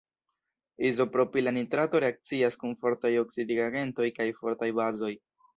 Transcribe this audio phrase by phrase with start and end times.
[0.87, 5.17] Izopropila nitrato reakcias kun fortaj oksidigagentoj kaj fortaj bazoj.